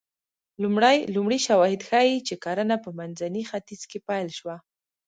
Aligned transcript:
لومړي 1.13 1.39
شواهد 1.47 1.81
ښيي 1.89 2.17
چې 2.27 2.35
کرنه 2.43 2.75
په 2.83 2.89
منځني 2.99 3.43
ختیځ 3.49 3.81
کې 3.89 3.99
پیل 4.07 4.27
شوه 4.37 4.55